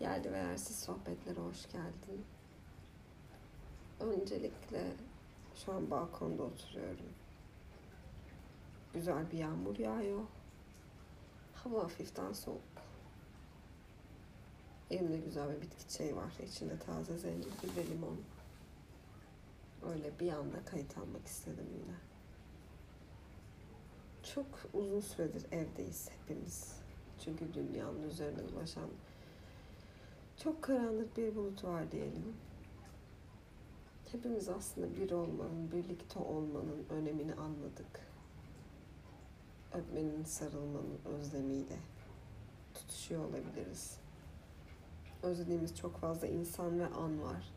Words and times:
Yerli 0.00 0.32
ve 0.32 0.38
yersiz 0.38 0.78
sohbetlere 0.78 1.40
hoş 1.40 1.66
geldin. 1.72 2.24
Öncelikle 4.00 4.92
şu 5.54 5.72
an 5.72 5.90
balkonda 5.90 6.42
oturuyorum. 6.42 7.12
Güzel 8.94 9.30
bir 9.30 9.38
yağmur 9.38 9.78
yağıyor. 9.78 10.20
Hava 11.54 11.82
hafiften 11.82 12.32
soğuk. 12.32 12.60
Elimde 14.90 15.18
güzel 15.18 15.56
bir 15.56 15.60
bitki 15.60 15.88
çayı 15.88 16.16
var. 16.16 16.32
İçinde 16.48 16.78
taze 16.78 17.18
zencefil 17.18 17.76
ve 17.76 17.86
limon. 17.86 18.20
Öyle 19.82 20.20
bir 20.20 20.32
anda 20.32 20.64
kayıt 20.64 20.98
almak 20.98 21.26
istedim 21.26 21.66
yine. 21.72 21.96
Çok 24.34 24.46
uzun 24.72 25.00
süredir 25.00 25.52
evdeyiz 25.52 26.10
hepimiz. 26.10 26.77
Çünkü 27.24 27.54
dünyanın 27.54 28.02
üzerinde 28.02 28.52
dolaşan 28.52 28.88
çok 30.36 30.62
karanlık 30.62 31.16
bir 31.16 31.36
bulut 31.36 31.64
var 31.64 31.92
diyelim. 31.92 32.34
Hepimiz 34.12 34.48
aslında 34.48 34.96
bir 34.96 35.10
olmanın, 35.10 35.72
birlikte 35.72 36.18
olmanın 36.18 36.86
önemini 36.90 37.34
anladık. 37.34 38.00
Öpmenin, 39.74 40.24
sarılmanın 40.24 40.98
özlemiyle 41.04 41.76
tutuşuyor 42.74 43.24
olabiliriz. 43.24 43.98
Özlediğimiz 45.22 45.76
çok 45.76 45.96
fazla 45.96 46.26
insan 46.26 46.80
ve 46.80 46.86
an 46.86 47.22
var. 47.22 47.52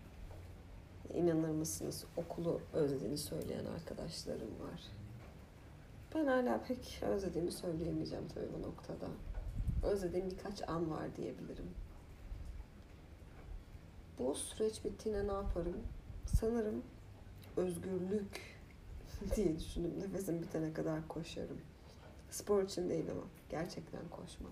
İnanır 1.14 1.50
mısınız 1.50 2.06
okulu 2.18 2.62
özlediğini 2.74 3.18
söyleyen 3.18 3.66
arkadaşlarım 3.66 4.60
var. 4.60 4.82
Ben 6.16 6.26
hala 6.26 6.62
pek 6.62 7.04
özlediğimi 7.04 7.52
söyleyemeyeceğim 7.52 8.28
tabii 8.34 8.50
bu 8.58 8.62
noktada. 8.68 9.08
Özlediğim 9.84 10.30
birkaç 10.30 10.70
an 10.70 10.92
var 10.92 11.16
diyebilirim. 11.16 11.70
Bu 14.20 14.36
süreç 14.36 14.86
bittiğinde 14.86 15.28
ne 15.28 15.32
yaparım? 15.32 15.78
Sanırım 16.26 16.84
özgürlük 17.58 18.60
diye 19.36 19.60
düşündüm. 19.60 20.00
Nefesim 20.00 20.42
bitene 20.42 20.74
kadar 20.74 21.08
koşarım. 21.08 21.62
Spor 22.32 22.64
için 22.64 22.90
değil 22.90 23.12
ama 23.12 23.24
gerçekten 23.50 24.10
koşmak. 24.10 24.52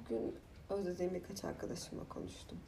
Bugün 0.00 0.36
özlediğim 0.70 1.14
birkaç 1.14 1.44
arkadaşımla 1.44 2.08
konuştum. 2.08 2.58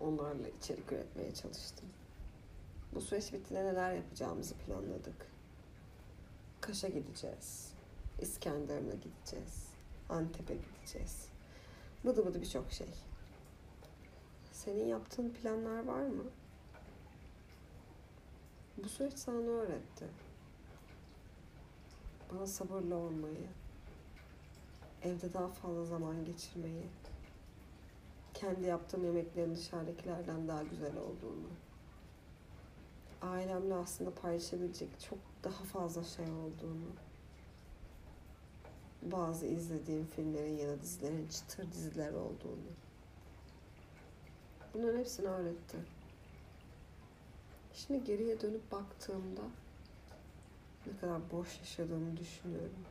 Onlarla 0.00 0.48
içerik 0.48 0.92
üretmeye 0.92 1.34
çalıştım. 1.34 1.88
Bu 2.94 3.00
süreç 3.00 3.32
bittiğinde 3.32 3.64
neler 3.64 3.94
yapacağımızı 3.94 4.54
planladık. 4.54 5.26
Kaş'a 6.60 6.88
gideceğiz. 6.88 7.73
İskenderun'a 8.18 8.94
gideceğiz. 8.94 9.68
Antep'e 10.08 10.54
gideceğiz. 10.54 11.28
Bıdı 12.04 12.26
bıdı 12.26 12.40
birçok 12.40 12.72
şey. 12.72 12.88
Senin 14.52 14.86
yaptığın 14.86 15.30
planlar 15.30 15.84
var 15.84 16.02
mı? 16.06 16.24
Bu 18.84 18.88
süreç 18.88 19.18
sana 19.18 19.40
ne 19.40 19.48
öğretti? 19.48 20.04
Bana 22.32 22.46
sabırlı 22.46 22.96
olmayı, 22.96 23.48
evde 25.02 25.32
daha 25.32 25.48
fazla 25.48 25.84
zaman 25.84 26.24
geçirmeyi, 26.24 26.86
kendi 28.34 28.64
yaptığım 28.64 29.04
yemeklerin 29.04 29.54
dışarıdakilerden 29.54 30.48
daha 30.48 30.62
güzel 30.62 30.96
olduğunu, 30.96 31.48
ailemle 33.22 33.74
aslında 33.74 34.14
paylaşabilecek 34.14 35.00
çok 35.08 35.18
daha 35.44 35.64
fazla 35.64 36.04
şey 36.04 36.26
olduğunu, 36.26 36.88
bazı 39.12 39.46
izlediğim 39.46 40.06
filmlerin 40.06 40.58
ya 40.58 40.68
da 40.68 40.82
dizilerin 40.82 41.28
çıtır 41.28 41.72
diziler 41.72 42.12
olduğunu. 42.12 42.72
Bunların 44.74 44.98
hepsini 44.98 45.28
öğretti. 45.28 45.76
Şimdi 47.74 48.04
geriye 48.04 48.40
dönüp 48.40 48.72
baktığımda 48.72 49.42
ne 50.86 50.98
kadar 51.00 51.30
boş 51.32 51.58
yaşadığımı 51.58 52.16
düşünüyorum. 52.16 52.84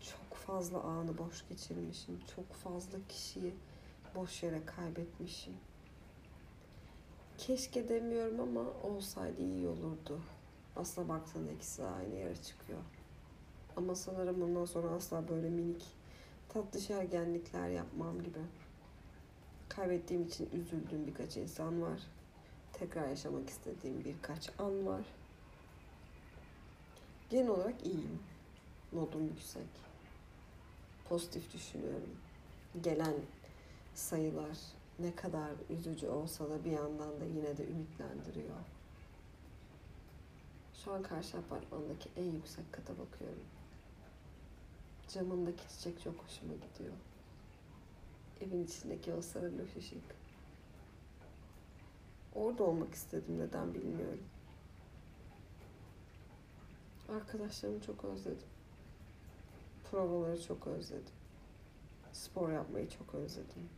Çok 0.00 0.38
fazla 0.38 0.82
anı 0.82 1.18
boş 1.18 1.48
geçirmişim. 1.48 2.20
Çok 2.36 2.52
fazla 2.52 2.98
kişiyi 3.08 3.54
boş 4.14 4.42
yere 4.42 4.64
kaybetmişim. 4.66 5.54
Keşke 7.38 7.88
demiyorum 7.88 8.40
ama 8.40 8.64
olsaydı 8.82 9.42
iyi 9.42 9.66
olurdu. 9.66 10.20
Aslında 10.76 11.08
baktığında 11.08 11.52
ikisi 11.52 11.84
aynı 11.84 12.14
yere 12.14 12.36
çıkıyor. 12.36 12.78
Ama 13.76 13.94
sanırım 13.94 14.40
bundan 14.40 14.64
sonra 14.64 14.88
asla 14.88 15.28
böyle 15.28 15.50
minik 15.50 15.82
tatlı 16.48 16.80
şergenlikler 16.80 17.68
yapmam 17.68 18.22
gibi. 18.22 18.38
Kaybettiğim 19.68 20.22
için 20.22 20.50
üzüldüğüm 20.52 21.06
birkaç 21.06 21.36
insan 21.36 21.82
var. 21.82 22.00
Tekrar 22.72 23.08
yaşamak 23.08 23.50
istediğim 23.50 24.04
birkaç 24.04 24.50
an 24.58 24.86
var. 24.86 25.04
Genel 27.30 27.48
olarak 27.48 27.86
iyiyim. 27.86 28.18
Modum 28.92 29.24
yüksek. 29.24 29.66
Pozitif 31.08 31.54
düşünüyorum. 31.54 32.16
Gelen 32.82 33.14
sayılar 33.94 34.58
ne 34.98 35.14
kadar 35.14 35.50
üzücü 35.70 36.08
olsa 36.08 36.50
da 36.50 36.64
bir 36.64 36.70
yandan 36.70 37.20
da 37.20 37.24
yine 37.24 37.56
de 37.56 37.66
ümitlendiriyor. 37.66 38.56
Şu 40.84 40.92
an 40.92 41.02
karşı 41.02 41.38
apartmandaki 41.38 42.08
en 42.16 42.24
yüksek 42.24 42.72
kata 42.72 42.92
bakıyorum. 42.92 43.44
Camındaki 45.14 45.68
çiçek 45.68 46.00
çok 46.02 46.14
hoşuma 46.14 46.52
gidiyor. 46.54 46.94
Evin 48.40 48.64
içindeki 48.64 49.12
o 49.12 49.22
sarı 49.22 49.58
loş 49.58 49.76
ışık. 49.76 50.02
Orada 52.34 52.64
olmak 52.64 52.94
istedim 52.94 53.38
neden 53.38 53.74
bilmiyorum. 53.74 54.22
Arkadaşlarımı 57.08 57.80
çok 57.80 58.04
özledim. 58.04 58.48
Provaları 59.90 60.42
çok 60.42 60.66
özledim. 60.66 61.14
Spor 62.12 62.52
yapmayı 62.52 62.88
çok 62.90 63.14
özledim. 63.14 63.68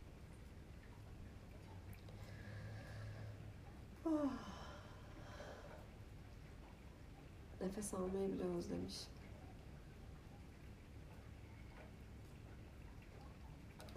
Ah. 4.05 4.31
Nefes 7.61 7.93
almayı 7.93 8.33
bile 8.33 8.43
özlemiş. 8.43 9.07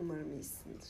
Umarım 0.01 0.33
iyisindir. 0.33 0.89